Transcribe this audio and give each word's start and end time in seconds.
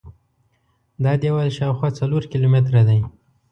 دا 1.03 1.11
دیوال 1.21 1.49
شاوخوا 1.57 1.89
څلور 1.99 2.23
کیلومتره 2.31 2.81
دی. 2.87 2.99